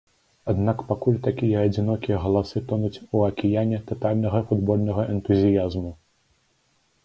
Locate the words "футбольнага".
4.51-5.09